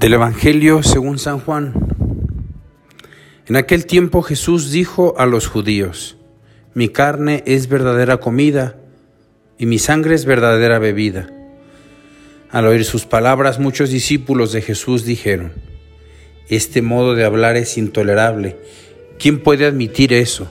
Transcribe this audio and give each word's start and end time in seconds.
Del 0.00 0.14
Evangelio 0.14 0.82
según 0.82 1.18
San 1.18 1.40
Juan. 1.40 1.74
En 3.46 3.56
aquel 3.56 3.84
tiempo 3.84 4.22
Jesús 4.22 4.70
dijo 4.70 5.14
a 5.18 5.26
los 5.26 5.46
judíos, 5.46 6.16
Mi 6.72 6.88
carne 6.88 7.42
es 7.44 7.68
verdadera 7.68 8.16
comida 8.16 8.76
y 9.58 9.66
mi 9.66 9.78
sangre 9.78 10.14
es 10.14 10.24
verdadera 10.24 10.78
bebida. 10.78 11.28
Al 12.48 12.66
oír 12.66 12.86
sus 12.86 13.04
palabras 13.04 13.58
muchos 13.58 13.90
discípulos 13.90 14.52
de 14.52 14.62
Jesús 14.62 15.04
dijeron, 15.04 15.52
Este 16.48 16.80
modo 16.80 17.14
de 17.14 17.26
hablar 17.26 17.58
es 17.58 17.76
intolerable. 17.76 18.56
¿Quién 19.18 19.42
puede 19.42 19.66
admitir 19.66 20.14
eso? 20.14 20.50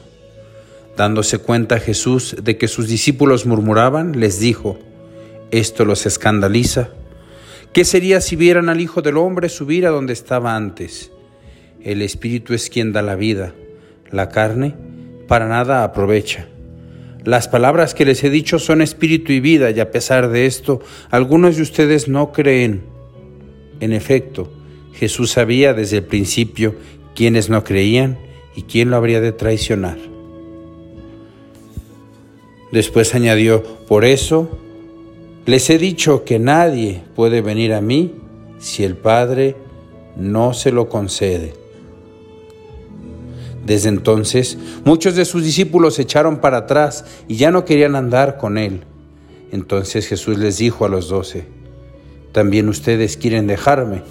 Dándose 0.95 1.39
cuenta 1.39 1.79
Jesús 1.79 2.35
de 2.39 2.59
que 2.59 2.67
sus 2.67 2.87
discípulos 2.87 3.47
murmuraban, 3.47 4.19
les 4.19 4.39
dijo, 4.39 4.77
¿esto 5.49 5.85
los 5.85 6.05
escandaliza? 6.05 6.89
¿Qué 7.73 7.85
sería 7.85 8.19
si 8.19 8.35
vieran 8.35 8.67
al 8.67 8.81
Hijo 8.81 9.01
del 9.03 9.17
Hombre 9.17 9.47
subir 9.47 9.85
a 9.85 9.91
donde 9.91 10.13
estaba 10.13 10.55
antes? 10.55 11.11
El 11.83 12.01
Espíritu 12.01 12.53
es 12.55 12.69
quien 12.69 12.93
da 12.93 13.03
la 13.03 13.15
vida, 13.15 13.53
la 14.11 14.29
carne 14.29 14.75
para 15.27 15.47
nada 15.47 15.83
aprovecha. 15.83 16.47
Las 17.23 17.47
palabras 17.47 17.93
que 17.93 18.05
les 18.05 18.23
he 18.23 18.31
dicho 18.31 18.57
son 18.57 18.81
espíritu 18.81 19.31
y 19.33 19.39
vida, 19.39 19.69
y 19.69 19.79
a 19.79 19.91
pesar 19.91 20.29
de 20.29 20.47
esto, 20.47 20.81
algunos 21.11 21.57
de 21.57 21.61
ustedes 21.61 22.07
no 22.07 22.31
creen. 22.31 22.81
En 23.79 23.93
efecto, 23.93 24.51
Jesús 24.93 25.31
sabía 25.31 25.73
desde 25.75 25.97
el 25.97 26.03
principio 26.05 26.75
quiénes 27.13 27.49
no 27.49 27.63
creían 27.63 28.17
y 28.55 28.63
quién 28.63 28.89
lo 28.89 28.97
habría 28.97 29.21
de 29.21 29.31
traicionar. 29.31 29.99
Después 32.71 33.13
añadió, 33.13 33.63
por 33.87 34.05
eso 34.05 34.57
les 35.49 35.67
he 35.71 35.79
dicho 35.79 36.25
que 36.25 36.37
nadie 36.37 37.01
puede 37.15 37.41
venir 37.41 37.73
a 37.73 37.81
mí 37.81 38.13
si 38.59 38.83
el 38.83 38.95
Padre 38.95 39.55
no 40.15 40.53
se 40.53 40.71
lo 40.71 40.89
concede. 40.89 41.53
Desde 43.65 43.89
entonces, 43.89 44.59
muchos 44.85 45.15
de 45.15 45.25
sus 45.25 45.43
discípulos 45.43 45.95
se 45.95 46.03
echaron 46.03 46.37
para 46.37 46.57
atrás 46.57 47.03
y 47.27 47.37
ya 47.37 47.49
no 47.49 47.65
querían 47.65 47.95
andar 47.95 48.37
con 48.37 48.59
él. 48.59 48.81
Entonces 49.51 50.05
Jesús 50.05 50.37
les 50.37 50.59
dijo 50.59 50.85
a 50.85 50.89
los 50.89 51.09
doce, 51.09 51.45
¿también 52.31 52.69
ustedes 52.69 53.17
quieren 53.17 53.47
dejarme? 53.47 54.03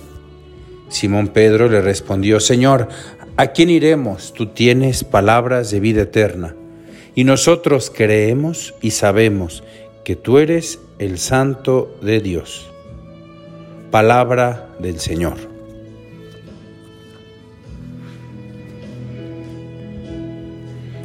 Simón 0.88 1.28
Pedro 1.28 1.68
le 1.68 1.80
respondió, 1.80 2.40
Señor, 2.40 2.88
¿a 3.36 3.46
quién 3.52 3.70
iremos? 3.70 4.32
Tú 4.32 4.46
tienes 4.46 5.04
palabras 5.04 5.70
de 5.70 5.78
vida 5.78 6.02
eterna. 6.02 6.56
Y 7.14 7.22
nosotros 7.22 7.92
creemos 7.94 8.74
y 8.82 8.90
sabemos 8.90 9.62
que 10.02 10.16
tú 10.16 10.38
eres 10.38 10.80
el 10.98 11.18
Santo 11.18 11.96
de 12.02 12.20
Dios. 12.20 12.68
Palabra 13.92 14.68
del 14.80 14.98
Señor. 14.98 15.36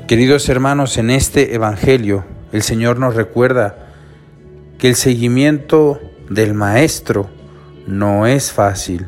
Queridos 0.08 0.50
hermanos, 0.50 0.98
en 0.98 1.12
este 1.12 1.54
Evangelio 1.54 2.26
el 2.52 2.64
Señor 2.64 3.00
nos 3.00 3.16
recuerda 3.16 3.94
que 4.80 4.90
el 4.90 4.96
seguimiento 4.96 6.00
del 6.30 6.56
Maestro 6.56 7.30
no 7.86 8.26
es 8.26 8.52
fácil. 8.52 9.08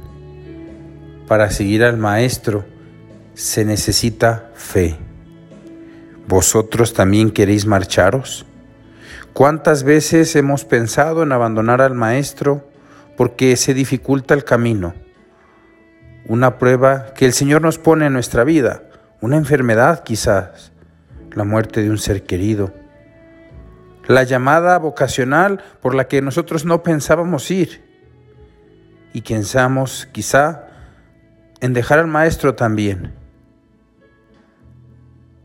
Para 1.27 1.49
seguir 1.49 1.83
al 1.83 1.97
Maestro 1.97 2.63
se 3.33 3.65
necesita 3.65 4.51
fe. 4.53 4.95
¿Vosotros 6.27 6.93
también 6.93 7.31
queréis 7.31 7.65
marcharos? 7.65 8.45
¿Cuántas 9.35 9.83
veces 9.83 10.33
hemos 10.37 10.63
pensado 10.63 11.21
en 11.21 11.33
abandonar 11.33 11.81
al 11.81 11.93
Maestro 11.93 12.69
porque 13.17 13.57
se 13.57 13.73
dificulta 13.73 14.33
el 14.33 14.45
camino? 14.45 14.93
Una 16.25 16.57
prueba 16.57 17.07
que 17.13 17.25
el 17.25 17.33
Señor 17.33 17.61
nos 17.61 17.77
pone 17.77 18.05
en 18.05 18.13
nuestra 18.13 18.45
vida, 18.45 18.83
una 19.19 19.35
enfermedad 19.35 20.05
quizás, 20.05 20.71
la 21.33 21.43
muerte 21.43 21.83
de 21.83 21.89
un 21.89 21.97
ser 21.97 22.23
querido, 22.23 22.71
la 24.07 24.23
llamada 24.23 24.79
vocacional 24.79 25.61
por 25.81 25.95
la 25.95 26.07
que 26.07 26.21
nosotros 26.21 26.63
no 26.63 26.81
pensábamos 26.81 27.51
ir 27.51 27.83
y 29.11 29.19
pensamos 29.19 30.07
quizá 30.13 30.69
en 31.59 31.73
dejar 31.73 31.99
al 31.99 32.07
Maestro 32.07 32.55
también. 32.55 33.13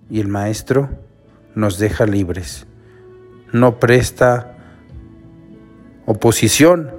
Y 0.08 0.20
el 0.20 0.28
Maestro 0.28 0.90
nos 1.56 1.80
deja 1.80 2.06
libres 2.06 2.68
no 3.52 3.78
presta 3.78 4.56
oposición 6.06 6.90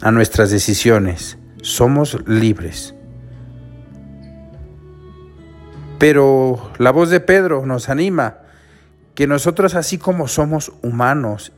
a 0.00 0.10
nuestras 0.10 0.50
decisiones. 0.50 1.38
Somos 1.62 2.18
libres. 2.28 2.94
Pero 5.98 6.70
la 6.78 6.90
voz 6.90 7.10
de 7.10 7.20
Pedro 7.20 7.64
nos 7.66 7.88
anima 7.88 8.38
que 9.14 9.26
nosotros 9.26 9.74
así 9.74 9.96
como 9.96 10.28
somos 10.28 10.72
humanos 10.82 11.52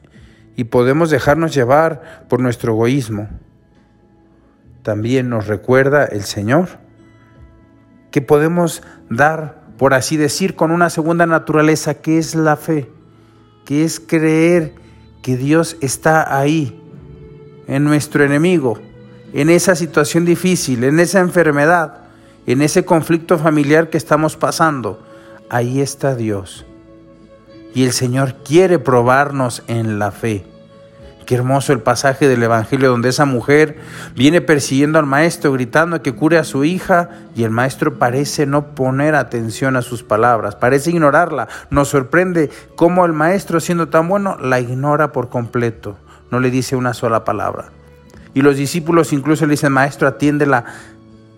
y 0.57 0.65
podemos 0.65 1.11
dejarnos 1.11 1.55
llevar 1.55 2.27
por 2.29 2.41
nuestro 2.41 2.73
egoísmo, 2.73 3.29
también 4.83 5.29
nos 5.29 5.47
recuerda 5.49 6.05
el 6.05 6.23
Señor 6.23 6.69
que 8.11 8.23
podemos 8.23 8.83
dar, 9.11 9.65
por 9.79 9.95
así 9.95 10.17
decir, 10.17 10.55
con 10.55 10.71
una 10.71 10.91
segunda 10.91 11.27
naturaleza 11.27 11.95
que 11.95 12.19
es 12.19 12.35
la 12.35 12.57
fe 12.57 12.91
que 13.67 13.85
es 13.85 14.01
creer 14.01 14.75
que 15.21 15.37
Dios 15.37 15.77
está 15.83 16.39
ahí, 16.39 16.81
en 17.67 17.85
nuestro 17.85 18.25
enemigo, 18.25 18.79
en 19.33 19.51
esa 19.51 19.75
situación 19.75 20.25
difícil, 20.25 20.85
en 20.85 21.01
esa 21.01 21.21
enfermedad, 21.21 22.05
en 22.47 22.63
ese 22.63 22.85
conflicto 22.85 23.39
familiar 23.39 23.91
que 23.91 23.99
estamos 23.99 24.37
pasando. 24.37 25.03
Ahí 25.51 25.81
está 25.81 26.15
Dios. 26.15 26.65
Y 27.75 27.85
el 27.85 27.93
Señor 27.93 28.37
quiere 28.45 28.79
probarnos 28.79 29.63
en 29.67 29.99
la 29.99 30.13
fe. 30.13 30.47
Qué 31.27 31.35
hermoso 31.35 31.73
el 31.73 31.81
pasaje 31.81 32.29
del 32.29 32.45
Evangelio 32.45 32.89
donde 32.89 33.09
esa 33.09 33.25
mujer 33.25 33.81
viene 34.15 34.41
persiguiendo 34.41 35.01
al 35.01 35.07
maestro 35.07 35.53
gritando 35.53 36.01
que 36.01 36.15
cure 36.15 36.39
a 36.39 36.45
su 36.45 36.63
hija 36.63 37.11
y 37.35 37.43
el 37.43 37.51
maestro 37.51 37.99
parece 37.99 38.47
no 38.47 38.69
poner 38.77 39.17
atención 39.17 39.75
a 39.75 39.83
sus 39.83 40.05
palabras, 40.05 40.55
parece 40.55 40.91
ignorarla. 40.91 41.49
Nos 41.69 41.89
sorprende 41.89 42.49
cómo 42.77 43.05
el 43.05 43.13
maestro 43.13 43.59
siendo 43.59 43.89
tan 43.89 44.09
bueno 44.09 44.39
la 44.41 44.61
ignora 44.61 45.11
por 45.11 45.29
completo, 45.29 45.99
no 46.31 46.39
le 46.39 46.53
dice 46.53 46.77
una 46.77 46.95
sola 46.95 47.25
palabra. 47.25 47.71
Y 48.33 48.43
los 48.43 48.57
discípulos 48.57 49.13
incluso 49.13 49.47
le 49.47 49.53
dicen, 49.53 49.73
maestro, 49.73 50.07
atiéndela, 50.07 50.65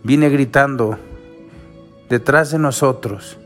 viene 0.02 0.28
gritando 0.28 0.98
detrás 2.10 2.50
de 2.50 2.58
nosotros. 2.58 3.38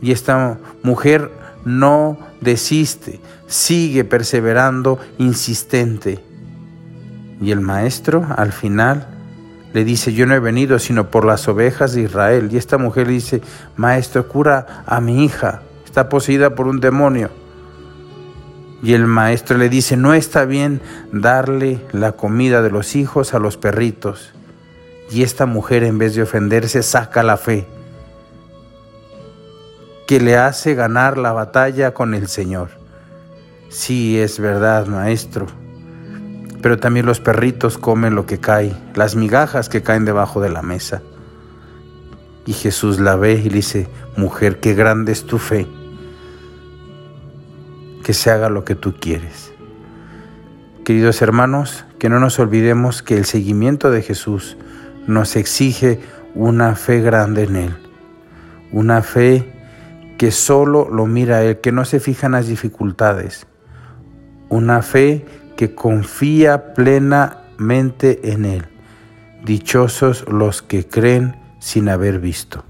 Y 0.00 0.12
esta 0.12 0.58
mujer 0.84 1.32
no 1.64 2.18
desiste, 2.40 3.20
sigue 3.46 4.04
perseverando, 4.04 4.98
insistente. 5.18 6.22
Y 7.40 7.52
el 7.52 7.60
maestro 7.60 8.26
al 8.36 8.52
final 8.52 9.06
le 9.72 9.84
dice, 9.84 10.12
yo 10.12 10.26
no 10.26 10.34
he 10.34 10.40
venido 10.40 10.78
sino 10.78 11.10
por 11.10 11.24
las 11.24 11.48
ovejas 11.48 11.94
de 11.94 12.02
Israel. 12.02 12.48
Y 12.52 12.56
esta 12.56 12.78
mujer 12.78 13.06
le 13.06 13.14
dice, 13.14 13.40
maestro, 13.76 14.28
cura 14.28 14.84
a 14.86 15.00
mi 15.00 15.24
hija, 15.24 15.62
está 15.84 16.08
poseída 16.08 16.54
por 16.54 16.66
un 16.66 16.80
demonio. 16.80 17.30
Y 18.82 18.94
el 18.94 19.06
maestro 19.06 19.58
le 19.58 19.68
dice, 19.68 19.96
no 19.96 20.14
está 20.14 20.44
bien 20.46 20.80
darle 21.12 21.84
la 21.92 22.12
comida 22.12 22.62
de 22.62 22.70
los 22.70 22.96
hijos 22.96 23.34
a 23.34 23.38
los 23.38 23.56
perritos. 23.56 24.32
Y 25.10 25.22
esta 25.22 25.44
mujer 25.44 25.84
en 25.84 25.98
vez 25.98 26.14
de 26.14 26.22
ofenderse 26.22 26.82
saca 26.82 27.22
la 27.22 27.36
fe 27.36 27.66
que 30.10 30.18
le 30.18 30.36
hace 30.36 30.74
ganar 30.74 31.18
la 31.18 31.30
batalla 31.30 31.94
con 31.94 32.14
el 32.14 32.26
Señor. 32.26 32.70
Sí, 33.68 34.18
es 34.18 34.40
verdad, 34.40 34.88
maestro. 34.88 35.46
Pero 36.60 36.80
también 36.80 37.06
los 37.06 37.20
perritos 37.20 37.78
comen 37.78 38.16
lo 38.16 38.26
que 38.26 38.40
cae, 38.40 38.74
las 38.96 39.14
migajas 39.14 39.68
que 39.68 39.82
caen 39.84 40.04
debajo 40.04 40.40
de 40.40 40.50
la 40.50 40.62
mesa. 40.62 41.00
Y 42.44 42.54
Jesús 42.54 42.98
la 42.98 43.14
ve 43.14 43.34
y 43.34 43.50
le 43.50 43.58
dice, 43.58 43.86
mujer, 44.16 44.58
qué 44.58 44.74
grande 44.74 45.12
es 45.12 45.26
tu 45.26 45.38
fe. 45.38 45.68
Que 48.02 48.12
se 48.12 48.32
haga 48.32 48.48
lo 48.48 48.64
que 48.64 48.74
tú 48.74 48.96
quieres. 48.98 49.52
Queridos 50.84 51.22
hermanos, 51.22 51.84
que 52.00 52.08
no 52.08 52.18
nos 52.18 52.40
olvidemos 52.40 53.04
que 53.04 53.16
el 53.16 53.26
seguimiento 53.26 53.92
de 53.92 54.02
Jesús 54.02 54.56
nos 55.06 55.36
exige 55.36 56.00
una 56.34 56.74
fe 56.74 57.00
grande 57.00 57.44
en 57.44 57.54
Él. 57.54 57.76
Una 58.72 59.02
fe 59.02 59.59
que 60.20 60.32
solo 60.32 60.86
lo 60.90 61.06
mira 61.06 61.36
a 61.36 61.44
Él, 61.44 61.60
que 61.62 61.72
no 61.72 61.86
se 61.86 61.98
fija 61.98 62.26
en 62.26 62.32
las 62.32 62.46
dificultades. 62.46 63.46
Una 64.50 64.82
fe 64.82 65.24
que 65.56 65.74
confía 65.74 66.74
plenamente 66.74 68.30
en 68.30 68.44
Él. 68.44 68.66
Dichosos 69.46 70.26
los 70.28 70.60
que 70.60 70.86
creen 70.86 71.36
sin 71.58 71.88
haber 71.88 72.20
visto. 72.20 72.66